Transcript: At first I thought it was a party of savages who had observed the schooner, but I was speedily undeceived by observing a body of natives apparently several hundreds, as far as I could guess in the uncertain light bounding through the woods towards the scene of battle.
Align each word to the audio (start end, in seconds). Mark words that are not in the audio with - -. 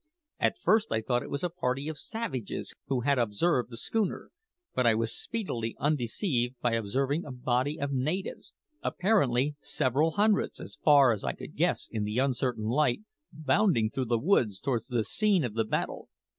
At 0.39 0.57
first 0.59 0.91
I 0.91 1.01
thought 1.03 1.21
it 1.21 1.29
was 1.29 1.43
a 1.43 1.49
party 1.51 1.87
of 1.87 1.95
savages 1.95 2.73
who 2.87 3.01
had 3.01 3.19
observed 3.19 3.69
the 3.69 3.77
schooner, 3.77 4.31
but 4.73 4.87
I 4.87 4.95
was 4.95 5.15
speedily 5.15 5.75
undeceived 5.79 6.55
by 6.59 6.71
observing 6.73 7.23
a 7.23 7.31
body 7.31 7.79
of 7.79 7.91
natives 7.91 8.55
apparently 8.81 9.57
several 9.59 10.13
hundreds, 10.13 10.59
as 10.59 10.75
far 10.83 11.11
as 11.13 11.23
I 11.23 11.33
could 11.33 11.55
guess 11.55 11.87
in 11.87 12.03
the 12.03 12.17
uncertain 12.17 12.65
light 12.65 13.01
bounding 13.31 13.91
through 13.91 14.05
the 14.05 14.17
woods 14.17 14.59
towards 14.59 14.87
the 14.87 15.03
scene 15.03 15.43
of 15.43 15.53
battle. 15.69 16.09